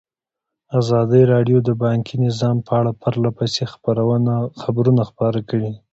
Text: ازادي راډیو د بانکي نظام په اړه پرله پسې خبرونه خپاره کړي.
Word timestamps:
ازادي 0.79 1.21
راډیو 1.33 1.57
د 1.67 1.69
بانکي 1.83 2.15
نظام 2.25 2.57
په 2.67 2.71
اړه 2.79 2.91
پرله 3.01 3.29
پسې 3.37 3.63
خبرونه 4.61 5.01
خپاره 5.09 5.39
کړي. 5.49 5.71